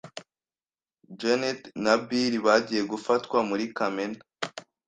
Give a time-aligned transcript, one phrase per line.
[1.19, 4.19] Janet na Bill bagiye gufatwa muri kamena.